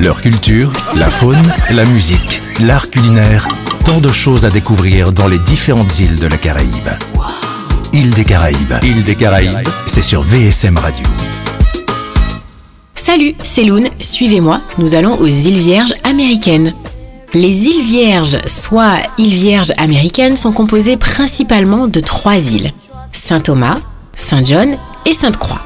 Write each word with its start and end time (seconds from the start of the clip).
Leur 0.00 0.22
culture, 0.22 0.72
la 0.94 1.10
faune, 1.10 1.42
la 1.72 1.84
musique, 1.84 2.40
l'art 2.60 2.88
culinaire, 2.88 3.46
tant 3.84 4.00
de 4.00 4.08
choses 4.10 4.46
à 4.46 4.48
découvrir 4.48 5.12
dans 5.12 5.28
les 5.28 5.38
différentes 5.38 6.00
îles 6.00 6.18
de 6.18 6.26
la 6.26 6.38
Caraïbe. 6.38 6.88
Île 7.92 8.08
des 8.08 8.24
Caraïbes, 8.24 8.72
Île 8.82 9.04
des 9.04 9.14
Caraïbes, 9.14 9.68
c'est 9.86 10.00
sur 10.00 10.22
VSM 10.22 10.78
Radio. 10.78 11.04
Salut, 12.94 13.34
c'est 13.44 13.64
Loun, 13.64 13.90
suivez-moi, 13.98 14.62
nous 14.78 14.94
allons 14.94 15.20
aux 15.20 15.26
îles 15.26 15.60
Vierges 15.60 15.92
américaines. 16.02 16.72
Les 17.34 17.64
îles 17.66 17.84
Vierges, 17.84 18.38
soit 18.46 19.00
îles 19.18 19.34
Vierges 19.34 19.72
américaines, 19.76 20.36
sont 20.36 20.52
composées 20.52 20.96
principalement 20.96 21.88
de 21.88 22.00
trois 22.00 22.38
îles. 22.38 22.72
Saint-Thomas, 23.12 23.76
Saint-John 24.16 24.78
et 25.04 25.12
Sainte-Croix. 25.12 25.60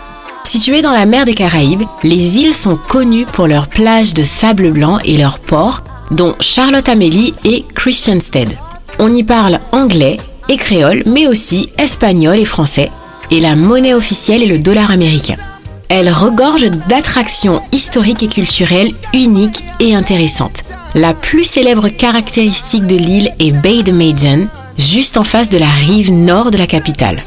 Situées 0.45 0.83
dans 0.83 0.93
la 0.93 1.07
mer 1.07 1.25
des 1.25 1.35
Caraïbes, 1.35 1.83
les 2.03 2.39
îles 2.39 2.55
sont 2.55 2.77
connues 2.77 3.27
pour 3.27 3.47
leurs 3.47 3.67
plages 3.67 4.15
de 4.15 4.23
sable 4.23 4.71
blanc 4.71 4.99
et 5.05 5.17
leurs 5.17 5.41
ports, 5.41 5.83
dont 6.11 6.37
Charlotte 6.41 6.89
Amélie 6.89 7.35
et 7.45 7.65
Christiansted. 7.75 8.57
On 8.99 9.12
y 9.12 9.25
parle 9.25 9.59
anglais 9.73 10.19
et 10.49 10.57
créole, 10.57 11.02
mais 11.07 11.27
aussi 11.27 11.71
espagnol 11.79 12.38
et 12.38 12.45
français, 12.45 12.91
et 13.30 13.41
la 13.41 13.57
monnaie 13.57 13.95
officielle 13.95 14.43
est 14.43 14.47
le 14.47 14.59
dollar 14.59 14.91
américain. 14.91 15.37
Elle 15.88 16.11
regorge 16.11 16.71
d'attractions 16.88 17.61
historiques 17.73 18.23
et 18.23 18.29
culturelles 18.29 18.93
uniques 19.13 19.65
et 19.80 19.95
intéressantes. 19.95 20.63
La 20.95 21.15
plus 21.15 21.45
célèbre 21.45 21.88
caractéristique 21.88 22.87
de 22.87 22.97
l'île 22.97 23.33
est 23.41 23.52
Bay 23.52 23.83
de 23.83 23.93
Magen, 23.93 24.49
juste 24.79 25.16
en 25.16 25.24
face 25.24 25.51
de 25.51 25.59
la 25.59 25.69
rive 25.69 26.13
nord 26.13 26.51
de 26.51 26.59
la 26.59 26.66
capitale. 26.66 27.23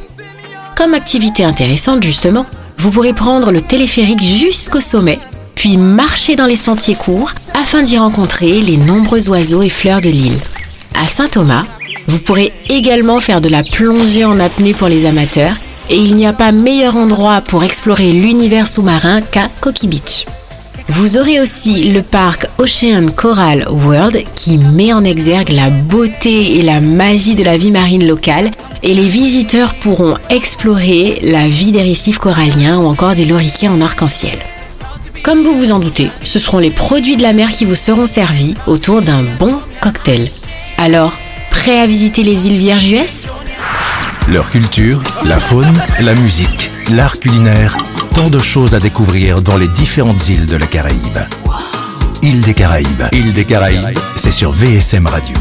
Comme 0.76 0.94
activité 0.94 1.44
intéressante 1.44 2.04
justement, 2.04 2.46
vous 2.78 2.92
pourrez 2.92 3.14
prendre 3.14 3.52
le 3.52 3.62
téléphérique 3.62 4.24
jusqu'au 4.24 4.80
sommet, 4.80 5.20
puis 5.56 5.78
marcher 5.78 6.36
dans 6.36 6.46
les 6.46 6.56
sentiers 6.56 6.96
courts 6.96 7.34
afin 7.54 7.84
d'y 7.84 7.98
rencontrer 7.98 8.62
les 8.62 8.78
nombreux 8.78 9.30
oiseaux 9.30 9.62
et 9.62 9.70
fleurs 9.70 10.02
de 10.02 10.10
l'île. 10.10 10.38
À 10.94 11.08
Saint-Thomas, 11.08 11.66
vous 12.08 12.20
pourrez 12.20 12.54
également 12.70 13.20
faire 13.20 13.42
de 13.42 13.50
la 13.50 13.64
plongée 13.64 14.26
en 14.26 14.40
apnée 14.40 14.74
pour 14.74 14.88
les 14.88 15.06
amateurs 15.06 15.58
et 15.90 15.98
il 15.98 16.16
n'y 16.16 16.28
a 16.28 16.34
pas 16.34 16.52
meilleur 16.52 16.96
endroit 16.96 17.42
pour 17.42 17.64
explorer 17.64 18.12
l'univers 18.12 18.68
sous-marin 18.68 19.22
qu'à 19.22 19.50
Cocky 19.62 19.88
Beach. 19.88 20.26
Vous 20.90 21.18
aurez 21.18 21.42
aussi 21.42 21.90
le 21.90 22.02
parc 22.02 22.48
Ocean 22.60 23.08
Coral 23.14 23.68
World 23.70 24.24
qui 24.36 24.58
met 24.58 24.94
en 24.94 25.04
exergue 25.04 25.50
la 25.50 25.70
beauté 25.70 26.58
et 26.58 26.62
la 26.62 26.80
magie 26.80 27.36
de 27.36 27.44
la 27.44 27.58
vie 27.58 27.72
marine 27.72 28.08
locale 28.08 28.52
et 28.84 28.94
les 28.94 29.08
visiteurs 29.08 29.74
pourront 29.76 30.16
explorer 30.30 31.20
la 31.24 31.50
vie 31.50 31.74
des 31.74 31.82
récifs 31.82 32.20
coralliens 32.20 32.80
ou 32.80 32.86
encore 32.86 33.16
des 33.16 33.26
loriquets 33.26 33.68
en 33.68 33.82
arc-en-ciel. 33.82 34.40
Comme 35.24 35.44
vous 35.44 35.58
vous 35.58 35.74
en 35.74 35.80
doutez, 35.80 36.10
ce 36.24 36.40
seront 36.40 36.60
les 36.60 36.72
produits 36.72 37.18
de 37.18 37.24
la 37.24 37.34
mer 37.34 37.52
qui 37.52 37.66
vous 37.66 37.76
seront 37.76 38.06
servis 38.06 38.56
autour 38.66 39.02
d'un 39.02 39.24
bon 39.24 39.60
cocktail. 39.82 40.30
Alors, 40.78 41.12
prêt 41.52 41.82
à 41.82 41.86
visiter 41.86 42.24
les 42.24 42.48
îles 42.48 42.60
Vierges 42.60 42.90
US 42.90 43.28
Leur 44.30 44.50
culture, 44.50 45.04
la 45.26 45.40
faune, 45.40 45.74
la 46.00 46.16
musique, 46.16 46.72
l'art 46.90 47.20
culinaire, 47.20 47.76
tant 48.18 48.32
de 48.32 48.40
choses 48.40 48.74
à 48.74 48.80
découvrir 48.80 49.44
dans 49.44 49.58
les 49.58 49.68
différentes 49.68 50.28
îles 50.28 50.48
de 50.48 50.56
la 50.56 50.66
Caraïbe. 50.66 51.20
Île 52.24 52.42
des 52.42 52.56
Caraïbes, 52.56 53.04
Île 53.12 53.32
des 53.36 53.46
Caraïbes, 53.46 53.96
c'est 54.16 54.32
sur 54.32 54.52
VSM 54.52 55.06
Radio. 55.06 55.36